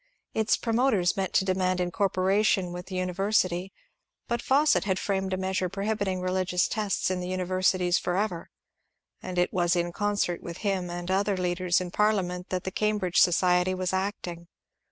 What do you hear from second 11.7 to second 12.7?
in Parliament that